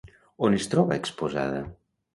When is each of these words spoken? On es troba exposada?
On 0.47 0.55
es 0.59 0.65
troba 0.71 0.97
exposada? 1.03 1.63